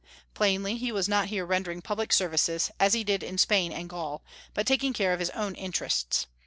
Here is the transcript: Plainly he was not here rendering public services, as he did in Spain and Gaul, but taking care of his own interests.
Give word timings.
Plainly 0.33 0.77
he 0.77 0.91
was 0.91 1.07
not 1.07 1.27
here 1.27 1.45
rendering 1.45 1.79
public 1.83 2.11
services, 2.11 2.71
as 2.79 2.93
he 2.93 3.03
did 3.03 3.21
in 3.21 3.37
Spain 3.37 3.71
and 3.71 3.87
Gaul, 3.87 4.23
but 4.55 4.65
taking 4.65 4.93
care 4.93 5.13
of 5.13 5.19
his 5.19 5.29
own 5.29 5.53
interests. 5.53 6.25